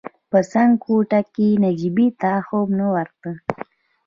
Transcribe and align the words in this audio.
په 0.31 0.39
څنګ 0.51 0.71
کوټې 0.83 1.21
کې 1.33 1.47
نجيبې 1.63 2.07
ته 2.21 2.31
خوب 2.45 2.67
نه 2.79 2.85
ورته. 2.93 3.31